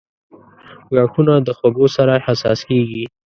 •غاښونه 0.95 1.33
د 1.47 1.49
خوږو 1.57 1.87
سره 1.97 2.13
حساس 2.25 2.59
کیږي. 2.69 3.03